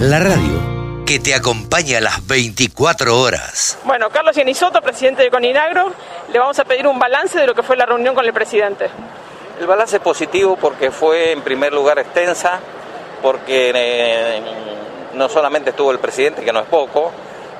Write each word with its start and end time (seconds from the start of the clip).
La 0.00 0.18
radio 0.18 0.78
que 1.08 1.18
te 1.18 1.34
acompaña 1.34 1.98
a 1.98 2.00
las 2.02 2.26
24 2.26 3.18
horas. 3.18 3.78
Bueno, 3.84 4.10
Carlos 4.10 4.36
Yanisoto, 4.36 4.82
presidente 4.82 5.22
de 5.22 5.30
Coninagro, 5.30 5.90
le 6.30 6.38
vamos 6.38 6.58
a 6.58 6.66
pedir 6.66 6.86
un 6.86 6.98
balance 6.98 7.38
de 7.38 7.46
lo 7.46 7.54
que 7.54 7.62
fue 7.62 7.78
la 7.78 7.86
reunión 7.86 8.14
con 8.14 8.26
el 8.26 8.32
presidente. 8.34 8.90
El 9.58 9.66
balance 9.66 9.96
es 9.96 10.02
positivo 10.02 10.58
porque 10.60 10.90
fue 10.90 11.32
en 11.32 11.40
primer 11.40 11.72
lugar 11.72 11.98
extensa, 11.98 12.60
porque 13.22 13.72
eh, 13.74 14.42
no 15.14 15.30
solamente 15.30 15.70
estuvo 15.70 15.92
el 15.92 15.98
presidente, 15.98 16.44
que 16.44 16.52
no 16.52 16.60
es 16.60 16.66
poco, 16.66 17.10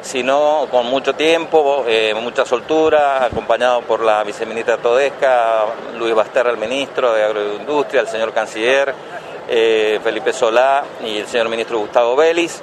sino 0.00 0.66
con 0.70 0.86
mucho 0.86 1.14
tiempo, 1.14 1.84
eh, 1.86 2.14
mucha 2.14 2.44
soltura, 2.44 3.24
acompañado 3.24 3.82
por 3.82 4.00
la 4.00 4.22
viceministra 4.24 4.78
Todesca, 4.78 5.64
Luis 5.96 6.14
Basterra, 6.14 6.50
el 6.50 6.56
ministro 6.56 7.12
de 7.12 7.24
Agroindustria, 7.24 8.02
el 8.02 8.08
señor 8.08 8.32
canciller, 8.32 8.94
eh, 9.48 9.98
Felipe 10.02 10.32
Solá 10.32 10.84
y 11.04 11.18
el 11.18 11.26
señor 11.26 11.48
ministro 11.48 11.78
Gustavo 11.78 12.14
Vélez. 12.16 12.62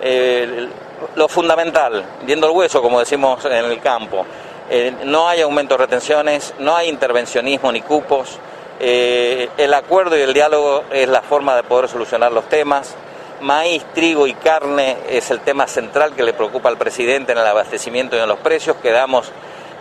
Eh, 0.00 0.68
lo 1.14 1.28
fundamental, 1.28 2.04
viendo 2.22 2.48
el 2.48 2.56
hueso, 2.56 2.82
como 2.82 2.98
decimos 3.00 3.44
en 3.44 3.52
el 3.52 3.80
campo, 3.80 4.24
no 5.04 5.28
hay 5.28 5.40
aumento 5.40 5.74
de 5.74 5.84
retenciones, 5.84 6.54
no 6.58 6.76
hay 6.76 6.88
intervencionismo 6.88 7.70
ni 7.72 7.80
cupos, 7.82 8.38
el 8.80 9.74
acuerdo 9.74 10.16
y 10.16 10.20
el 10.20 10.34
diálogo 10.34 10.84
es 10.90 11.08
la 11.08 11.22
forma 11.22 11.54
de 11.56 11.62
poder 11.62 11.88
solucionar 11.88 12.32
los 12.32 12.48
temas 12.48 12.96
maíz, 13.40 13.84
trigo 13.94 14.26
y 14.26 14.34
carne 14.34 14.96
es 15.08 15.30
el 15.30 15.40
tema 15.40 15.66
central 15.66 16.14
que 16.14 16.22
le 16.22 16.32
preocupa 16.32 16.68
al 16.68 16.76
presidente 16.76 17.32
en 17.32 17.38
el 17.38 17.46
abastecimiento 17.46 18.16
y 18.16 18.20
en 18.20 18.28
los 18.28 18.38
precios. 18.38 18.76
Quedamos 18.76 19.30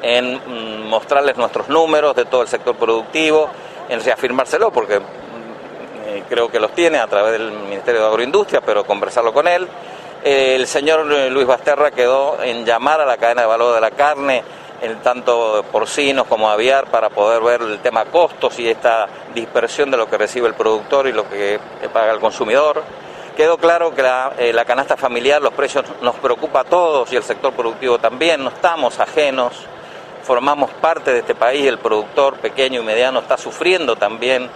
en 0.02 0.36
mm, 0.36 0.88
mostrarles 0.88 1.38
nuestros 1.38 1.70
números 1.70 2.16
de 2.16 2.26
todo 2.26 2.42
el 2.42 2.48
sector 2.48 2.76
productivo, 2.76 3.50
en 3.90 4.04
reafirmárselo, 4.04 4.72
porque 4.72 5.00
mm, 5.00 5.04
eh, 6.06 6.24
creo 6.30 6.50
que 6.50 6.60
los 6.60 6.74
tiene 6.74 7.00
a 7.00 7.08
través 7.08 7.34
del 7.34 7.52
Ministerio 7.52 8.02
de 8.02 8.08
Agroindustria, 8.08 8.62
pero 8.62 8.86
conversarlo 8.86 9.34
con 9.34 9.48
él. 9.48 9.68
el 10.24 10.68
señor 10.68 11.06
Luis 11.06 11.48
Basterra 11.48 11.92
quedó 11.92 12.42
en 12.44 12.66
llamar 12.66 13.02
a 13.02 13.06
la 13.06 13.18
cadena 13.18 13.42
de 13.42 13.48
valor 13.48 13.76
de 13.76 13.82
la 13.82 13.92
carne, 13.92 14.44
en 14.82 15.00
tanto 15.02 15.66
porcinos 15.72 16.28
como 16.28 16.50
aviar, 16.50 16.86
para 16.92 17.10
poder 17.10 17.42
ver 17.42 17.62
el 17.62 17.80
tema 17.80 18.06
costos 18.06 18.60
y 18.60 18.70
esta 18.70 19.08
dispersión 19.34 19.90
de 19.90 19.98
lo 19.98 20.08
que 20.08 20.18
recibe 20.18 20.48
el 20.48 20.54
productor 20.54 21.08
y 21.08 21.14
lo 21.14 21.28
que 21.28 21.60
paga 21.92 22.14
el 22.14 22.20
consumidor. 22.20 22.84
Quedó 23.38 23.60
claro 23.60 23.94
que 23.94 24.02
eh, 24.40 24.52
la, 24.52 24.66
canasta 24.66 24.98
familiar, 24.98 25.40
los 25.40 25.54
precios 25.54 25.86
nos 26.02 26.16
preocupa 26.16 26.62
a 26.62 26.64
todos 26.64 27.14
y 27.14 27.18
el 27.18 27.22
sector 27.22 27.54
productivo 27.54 28.00
también, 28.00 28.44
no 28.44 28.50
estamos 28.50 29.00
ajenos, 29.00 29.54
formamos 30.24 30.72
parte 30.72 31.14
de 31.14 31.20
este 31.20 31.36
país, 31.36 31.68
el 31.68 31.78
productor 31.78 32.38
pequeño 32.38 32.82
y 32.82 32.84
mediano 32.84 33.20
está 33.20 33.38
sufriendo 33.38 33.96
también 33.96 34.50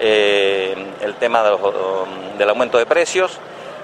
eh, 0.00 0.74
el 1.00 1.14
tema 1.14 1.44
del 2.36 2.48
aumento 2.48 2.76
de 2.76 2.86
precios. 2.86 3.38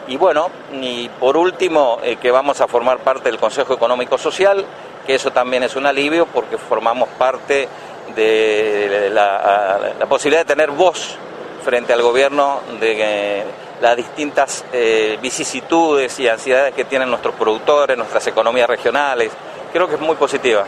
Y 0.09 0.17
bueno, 0.17 0.51
y 0.73 1.09
por 1.09 1.37
último, 1.37 2.01
eh, 2.03 2.17
que 2.17 2.33
vamos 2.33 2.61
a 2.61 2.67
formar 2.67 2.98
parte 2.98 3.31
del 3.31 3.39
Consejo 3.39 3.75
Económico 3.75 4.19
Social, 4.19 4.65
que 5.06 5.15
eso 5.15 5.31
también 5.31 5.62
es 5.62 5.77
un 5.77 5.87
alivio 5.87 6.27
porque 6.27 6.59
formamos 6.59 7.09
parte 7.11 7.69
de 8.17 9.11
la, 9.12 9.93
la 9.97 10.06
posibilidad 10.06 10.41
de 10.41 10.53
tener 10.53 10.73
voz 10.73 11.15
frente 11.62 11.93
al 11.93 12.03
gobierno 12.03 12.62
de 12.81 13.45
las 13.81 13.97
distintas 13.97 14.64
eh, 14.73 15.19
vicisitudes 15.20 16.19
y 16.20 16.28
ansiedades 16.28 16.75
que 16.75 16.84
tienen 16.84 17.09
nuestros 17.09 17.34
productores, 17.34 17.97
nuestras 17.97 18.27
economías 18.27 18.69
regionales. 18.69 19.33
Creo 19.72 19.89
que 19.89 19.95
es 19.95 20.00
muy 20.00 20.17
positiva. 20.17 20.64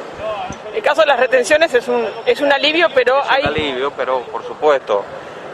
El 0.74 0.82
caso 0.82 1.02
de 1.02 1.08
las 1.08 1.20
retenciones 1.20 1.72
es 1.74 1.86
un, 1.88 2.06
es 2.24 2.40
un 2.40 2.52
alivio, 2.52 2.88
pero 2.94 3.22
es 3.22 3.30
hay... 3.30 3.42
Un 3.42 3.48
alivio, 3.48 3.92
pero 3.96 4.20
por 4.22 4.42
supuesto, 4.44 5.04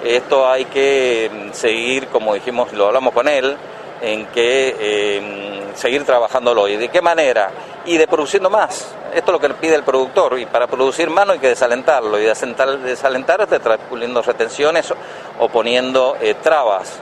esto 0.04 0.48
hay 0.48 0.66
que 0.66 1.30
mm, 1.32 1.52
seguir, 1.52 2.06
como 2.08 2.34
dijimos, 2.34 2.72
lo 2.72 2.86
hablamos 2.86 3.12
con 3.12 3.26
él, 3.26 3.56
en 4.00 4.26
que 4.26 4.76
eh, 4.78 5.62
seguir 5.74 6.04
trabajándolo. 6.04 6.68
¿Y 6.68 6.76
de 6.76 6.88
qué 6.88 7.02
manera? 7.02 7.50
Y 7.84 7.96
de 7.96 8.06
produciendo 8.06 8.50
más. 8.50 8.94
Esto 9.12 9.32
es 9.32 9.32
lo 9.32 9.40
que 9.40 9.54
pide 9.54 9.74
el 9.74 9.82
productor. 9.82 10.38
Y 10.38 10.46
para 10.46 10.66
producir 10.66 11.10
más 11.10 11.26
no 11.26 11.32
hay 11.32 11.38
que 11.38 11.48
desalentarlo. 11.48 12.18
Y 12.18 12.24
desalentar, 12.24 12.78
desalentar 12.78 13.40
es 13.40 13.50
de 13.50 13.58
poniendo 13.60 14.22
retenciones 14.22 14.92
o 15.38 15.48
poniendo 15.48 16.16
eh, 16.20 16.34
trabas. 16.34 17.00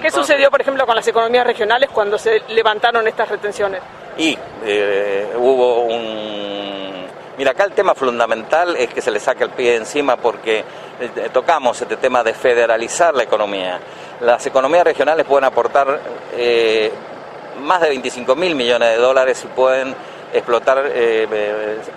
¿Qué 0.00 0.10
sucedió, 0.10 0.50
por 0.50 0.60
ejemplo, 0.60 0.86
con 0.86 0.96
las 0.96 1.06
economías 1.06 1.46
regionales 1.46 1.90
cuando 1.90 2.18
se 2.18 2.42
levantaron 2.48 3.06
estas 3.06 3.28
retenciones? 3.28 3.82
Y 4.16 4.36
eh, 4.64 5.32
hubo 5.36 5.82
un... 5.82 7.06
Mira, 7.36 7.50
acá 7.52 7.64
el 7.64 7.72
tema 7.72 7.94
fundamental 7.94 8.76
es 8.76 8.92
que 8.92 9.00
se 9.00 9.10
le 9.10 9.20
saque 9.20 9.44
el 9.44 9.50
pie 9.50 9.72
de 9.72 9.76
encima 9.78 10.16
porque 10.16 10.64
eh, 11.00 11.28
tocamos 11.32 11.80
este 11.80 11.96
tema 11.96 12.22
de 12.22 12.32
federalizar 12.32 13.14
la 13.14 13.22
economía. 13.22 13.80
Las 14.20 14.46
economías 14.46 14.84
regionales 14.84 15.26
pueden 15.26 15.44
aportar 15.44 16.00
eh, 16.34 16.90
más 17.60 17.80
de 17.80 17.88
25 17.90 18.34
mil 18.34 18.54
millones 18.54 18.90
de 18.90 18.96
dólares 18.96 19.42
y 19.44 19.48
pueden 19.48 19.94
explotar, 20.32 20.90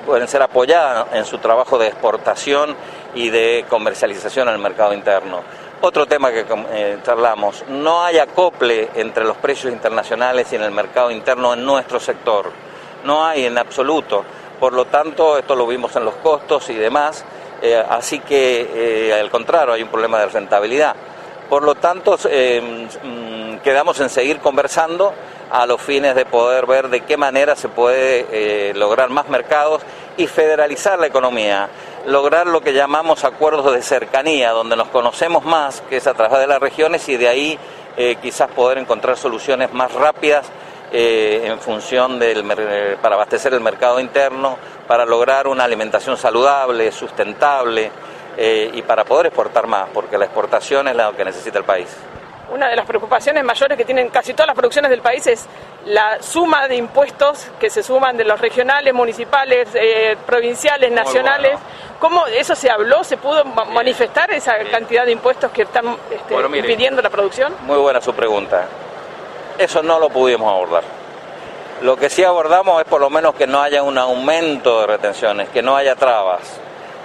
pueden 0.06 0.28
ser 0.28 0.42
apoyadas 0.42 1.08
en 1.14 1.24
su 1.24 1.38
trabajo 1.38 1.78
de 1.78 1.88
exportación 1.88 2.76
y 3.14 3.30
de 3.30 3.66
comercialización 3.70 4.50
en 4.50 4.56
el 4.56 4.60
mercado 4.60 4.94
interno. 4.94 5.42
Otro 5.86 6.08
tema 6.08 6.32
que 6.32 6.44
eh, 6.72 6.98
charlamos, 7.04 7.64
no 7.68 8.04
hay 8.04 8.18
acople 8.18 8.90
entre 8.96 9.24
los 9.24 9.38
precios 9.38 9.72
internacionales 9.72 10.52
y 10.52 10.56
en 10.56 10.64
el 10.64 10.72
mercado 10.72 11.12
interno 11.12 11.54
en 11.54 11.64
nuestro 11.64 12.00
sector. 12.00 12.52
No 13.04 13.24
hay 13.24 13.46
en 13.46 13.56
absoluto. 13.56 14.24
Por 14.60 14.74
lo 14.74 14.86
tanto, 14.86 15.38
esto 15.38 15.56
lo 15.56 15.68
vimos 15.68 15.96
en 15.96 16.06
los 16.06 16.16
costos 16.16 16.72
y 16.72 16.74
demás. 16.74 17.24
Eh, 17.62 17.80
así 17.88 18.18
que, 18.22 19.12
eh, 19.12 19.14
al 19.14 19.30
contrario, 19.30 19.76
hay 19.76 19.84
un 19.84 19.90
problema 19.90 20.18
de 20.22 20.26
rentabilidad. 20.26 20.96
Por 21.48 21.62
lo 21.62 21.76
tanto, 21.76 22.18
mm, 22.18 23.58
quedamos 23.58 24.00
en 24.00 24.10
seguir 24.10 24.40
conversando 24.40 25.14
a 25.52 25.68
los 25.68 25.80
fines 25.80 26.16
de 26.16 26.26
poder 26.26 26.66
ver 26.66 26.90
de 26.90 27.02
qué 27.02 27.16
manera 27.16 27.56
se 27.56 27.70
puede 27.70 28.74
lograr 28.74 29.12
más 29.12 29.30
mercados 29.30 29.84
y 30.18 30.26
federalizar 30.26 30.98
la 30.98 31.06
economía 31.06 31.70
lograr 32.06 32.48
lo 32.48 32.62
que 32.62 32.74
llamamos 32.74 33.24
acuerdos 33.24 33.74
de 33.74 33.82
cercanía, 33.82 34.52
donde 34.52 34.76
nos 34.76 34.90
conocemos 34.90 35.44
más, 35.44 35.82
que 35.82 35.98
es 35.98 36.08
a 36.08 36.14
través 36.14 36.40
de 36.40 36.48
las 36.48 36.60
regiones, 36.60 37.08
y 37.10 37.18
de 37.18 37.28
ahí 37.28 37.60
eh, 37.98 38.18
quizás 38.22 38.50
poder 38.50 38.78
encontrar 38.78 39.18
soluciones 39.18 39.74
más 39.74 39.92
rápidas 39.94 40.48
eh, 40.92 41.42
en 41.46 41.60
función 41.60 42.20
del 42.20 42.44
para 43.02 43.16
abastecer 43.16 43.54
el 43.54 43.62
mercado 43.62 44.00
interno, 44.00 44.58
para 44.88 45.06
lograr 45.06 45.48
una 45.48 45.64
alimentación 45.64 46.16
saludable, 46.18 46.92
sustentable 46.92 47.92
eh, 48.38 48.70
y 48.74 48.82
para 48.84 49.04
poder 49.04 49.28
exportar 49.28 49.68
más, 49.68 49.90
porque 49.94 50.18
la 50.18 50.26
exportación 50.26 50.88
es 50.88 50.96
lo 50.96 51.16
que 51.16 51.26
necesita 51.26 51.58
el 51.58 51.66
país 51.66 51.88
una 52.50 52.70
de 52.70 52.76
las 52.76 52.86
preocupaciones 52.86 53.44
mayores 53.44 53.78
que 53.78 53.86
tienen 53.86 54.10
casi 54.10 54.34
todas 54.34 54.48
las 54.48 54.56
producciones 54.56 54.90
del 54.90 55.02
país 55.02 55.26
es 55.28 55.48
la 55.86 56.22
suma 56.22 56.68
de 56.68 56.76
impuestos 56.76 57.52
que 57.60 57.70
se 57.70 57.84
suman 57.84 58.18
de 58.18 58.24
los 58.24 58.40
regionales, 58.40 58.94
municipales, 58.94 59.70
eh, 59.74 60.18
provinciales, 60.26 60.92
nacionales. 60.92 61.60
¿Cómo 62.00 62.26
eso 62.28 62.56
se 62.56 62.70
habló? 62.70 63.04
¿Se 63.04 63.18
pudo 63.18 63.46
manifestar 63.46 64.30
esa 64.32 64.58
cantidad 64.70 65.06
de 65.06 65.12
impuestos 65.12 65.52
que 65.52 65.64
están 65.64 65.98
este, 66.12 66.36
impidiendo 66.58 67.02
la 67.02 67.10
producción? 67.10 67.56
Muy 67.62 67.78
buena 67.78 68.02
su 68.02 68.14
pregunta. 68.14 68.68
Eso 69.58 69.82
no 69.82 70.00
lo 70.00 70.10
pudimos 70.10 70.52
abordar. 70.52 70.84
Lo 71.82 71.96
que 71.96 72.10
sí 72.10 72.24
abordamos 72.24 72.82
es 72.82 72.88
por 72.88 73.02
lo 73.02 73.10
menos 73.10 73.36
que 73.36 73.48
no 73.48 73.62
haya 73.62 73.84
un 73.84 73.98
aumento 73.98 74.82
de 74.82 74.88
retenciones, 74.88 75.50
que 75.50 75.62
no 75.62 75.76
haya 75.76 75.96
trabas. 75.96 76.60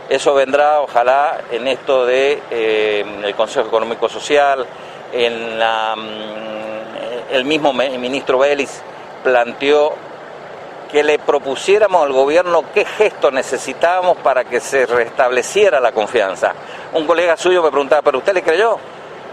Eso 0.08 0.34
vendrá, 0.34 0.80
ojalá, 0.80 1.40
en 1.52 1.68
esto 1.68 2.04
de 2.04 2.42
eh, 2.50 3.04
el 3.22 3.34
Consejo 3.34 3.68
Económico 3.68 4.08
Social, 4.08 4.66
en 5.12 5.58
la, 5.58 5.94
mm, 5.96 7.32
el 7.32 7.44
mismo 7.44 7.72
ministro 7.72 8.38
Vélez 8.38 8.82
planteó 9.22 9.94
que 10.90 11.02
le 11.04 11.18
propusiéramos 11.18 12.02
al 12.02 12.12
gobierno 12.12 12.64
qué 12.74 12.84
gesto 12.84 13.30
necesitábamos 13.30 14.18
para 14.18 14.44
que 14.44 14.60
se 14.60 14.86
restableciera 14.86 15.80
la 15.80 15.92
confianza. 15.92 16.52
Un 16.92 17.06
colega 17.06 17.36
suyo 17.36 17.62
me 17.62 17.70
preguntaba, 17.70 18.02
¿pero 18.02 18.18
usted 18.18 18.34
le 18.34 18.42
creyó? 18.42 18.78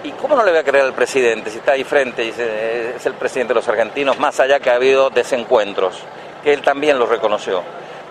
¿Y 0.04 0.12
cómo 0.12 0.36
no 0.36 0.44
le 0.44 0.52
voy 0.52 0.60
a 0.60 0.64
creer 0.64 0.86
al 0.86 0.94
presidente 0.94 1.50
si 1.50 1.58
está 1.58 1.72
ahí 1.72 1.84
frente? 1.84 2.22
Dice, 2.22 2.96
es 2.96 3.06
el 3.06 3.14
presidente 3.14 3.54
de 3.54 3.60
los 3.60 3.68
argentinos, 3.68 4.20
más 4.20 4.40
allá 4.40 4.60
que 4.60 4.70
ha 4.70 4.76
habido 4.76 5.10
desencuentros, 5.10 5.98
que 6.44 6.54
él 6.54 6.62
también 6.62 7.00
lo 7.00 7.08
reconoció. 7.08 7.64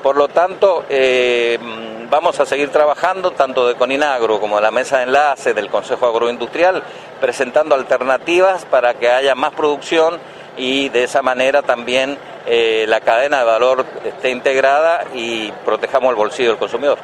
Por 0.02 0.16
lo 0.16 0.28
tanto, 0.28 0.84
eh, 0.88 1.58
vamos 2.10 2.38
a 2.40 2.46
seguir 2.46 2.70
trabajando 2.70 3.31
tanto 3.31 3.66
de 3.66 3.76
Coninagro 3.76 4.40
como 4.40 4.56
de 4.56 4.62
la 4.62 4.70
mesa 4.70 4.99
de 4.99 5.04
enlace 5.04 5.54
del 5.54 5.70
Consejo 5.70 6.06
Agroindustrial, 6.06 6.82
presentando 7.20 7.75
alternativas 7.75 8.64
para 8.64 8.94
que 8.94 9.08
haya 9.08 9.34
más 9.34 9.52
producción 9.54 10.19
y 10.56 10.88
de 10.88 11.04
esa 11.04 11.22
manera 11.22 11.62
también 11.62 12.19
eh, 12.46 12.84
la 12.88 13.00
cadena 13.00 13.38
de 13.38 13.44
valor 13.44 13.84
esté 14.04 14.31
integrada 14.31 15.04
y 15.14 15.50
protejamos 15.64 16.10
el 16.10 16.16
bolsillo 16.16 16.50
del 16.50 16.58
consumidor. 16.58 16.98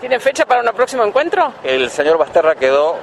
¿Tiene 0.00 0.20
fecha 0.20 0.44
para 0.44 0.60
un 0.60 0.76
próximo 0.76 1.04
encuentro? 1.04 1.52
El 1.62 1.88
señor 1.90 2.18
Basterra 2.18 2.54
quedó 2.54 2.96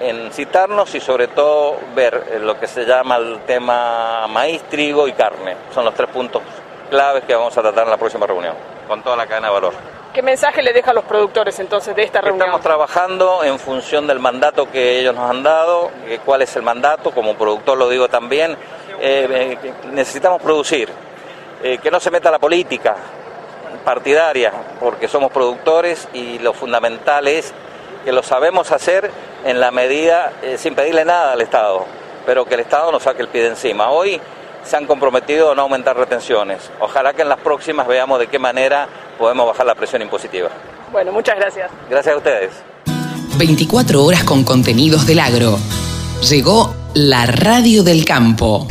en 0.00 0.32
citarnos 0.32 0.94
y 0.94 1.00
sobre 1.00 1.28
todo 1.28 1.76
ver 1.94 2.40
lo 2.40 2.58
que 2.58 2.66
se 2.66 2.84
llama 2.84 3.16
el 3.16 3.40
tema 3.46 4.26
maíz, 4.28 4.62
trigo 4.64 5.08
y 5.08 5.12
carne. 5.12 5.56
Son 5.72 5.84
los 5.84 5.94
tres 5.94 6.10
puntos 6.10 6.42
claves 6.90 7.24
que 7.24 7.34
vamos 7.34 7.56
a 7.56 7.62
tratar 7.62 7.84
en 7.84 7.90
la 7.90 7.96
próxima 7.96 8.26
reunión, 8.26 8.54
con 8.86 9.02
toda 9.02 9.16
la 9.16 9.26
cadena 9.26 9.48
de 9.48 9.54
valor. 9.54 9.72
¿Qué 10.12 10.22
mensaje 10.22 10.62
le 10.62 10.72
deja 10.72 10.92
a 10.92 10.94
los 10.94 11.04
productores 11.04 11.58
entonces 11.58 11.96
de 11.96 12.04
esta 12.04 12.20
reunión? 12.20 12.42
Estamos 12.42 12.60
trabajando 12.60 13.42
en 13.42 13.58
función 13.58 14.06
del 14.06 14.20
mandato 14.20 14.70
que 14.70 15.00
ellos 15.00 15.12
nos 15.12 15.28
han 15.28 15.42
dado, 15.42 15.90
cuál 16.24 16.42
es 16.42 16.54
el 16.54 16.62
mandato, 16.62 17.10
como 17.10 17.34
productor 17.34 17.76
lo 17.76 17.88
digo 17.88 18.08
también, 18.08 18.56
eh, 19.00 19.58
eh, 19.60 19.72
necesitamos 19.90 20.40
producir, 20.40 20.88
eh, 21.64 21.78
que 21.78 21.90
no 21.90 21.98
se 21.98 22.10
meta 22.10 22.30
la 22.30 22.38
política 22.38 22.94
partidaria, 23.84 24.52
porque 24.78 25.08
somos 25.08 25.32
productores 25.32 26.06
y 26.12 26.38
lo 26.38 26.52
fundamental 26.52 27.26
es 27.26 27.52
que 28.04 28.12
lo 28.12 28.22
sabemos 28.22 28.70
hacer 28.70 29.10
en 29.44 29.58
la 29.58 29.70
medida, 29.70 30.32
sin 30.58 30.74
pedirle 30.74 31.04
nada 31.04 31.32
al 31.32 31.40
Estado, 31.40 31.86
pero 32.26 32.44
que 32.44 32.54
el 32.54 32.60
Estado 32.60 32.92
nos 32.92 33.02
saque 33.02 33.22
el 33.22 33.28
pie 33.28 33.42
de 33.42 33.48
encima. 33.48 33.90
Hoy 33.90 34.20
se 34.62 34.76
han 34.76 34.86
comprometido 34.86 35.52
a 35.52 35.54
no 35.54 35.62
aumentar 35.62 35.96
retenciones. 35.96 36.70
Ojalá 36.80 37.12
que 37.12 37.22
en 37.22 37.28
las 37.28 37.38
próximas 37.40 37.86
veamos 37.86 38.18
de 38.18 38.26
qué 38.26 38.38
manera 38.38 38.88
podemos 39.18 39.46
bajar 39.46 39.66
la 39.66 39.74
presión 39.74 40.02
impositiva. 40.02 40.50
Bueno, 40.92 41.12
muchas 41.12 41.36
gracias. 41.36 41.70
Gracias 41.88 42.14
a 42.14 42.18
ustedes. 42.18 42.50
24 43.38 44.04
horas 44.04 44.24
con 44.24 44.44
contenidos 44.44 45.06
del 45.06 45.18
agro. 45.18 45.58
Llegó 46.28 46.74
la 46.94 47.26
radio 47.26 47.82
del 47.82 48.04
campo. 48.04 48.62